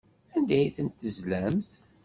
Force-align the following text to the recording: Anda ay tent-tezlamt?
Anda 0.35 0.53
ay 0.57 0.69
tent-tezlamt? 0.75 1.71